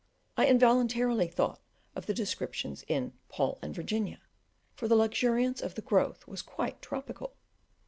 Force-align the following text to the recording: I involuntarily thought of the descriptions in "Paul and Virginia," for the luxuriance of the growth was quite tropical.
I 0.35 0.47
involuntarily 0.47 1.27
thought 1.27 1.59
of 1.95 2.07
the 2.07 2.13
descriptions 2.15 2.83
in 2.87 3.13
"Paul 3.29 3.59
and 3.61 3.75
Virginia," 3.75 4.19
for 4.73 4.87
the 4.87 4.95
luxuriance 4.95 5.61
of 5.61 5.75
the 5.75 5.83
growth 5.83 6.27
was 6.27 6.41
quite 6.41 6.81
tropical. 6.81 7.35